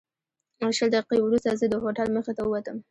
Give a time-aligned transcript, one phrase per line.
[0.77, 2.77] شل دقیقې وروسته زه د هوټل مخې ته ووتم.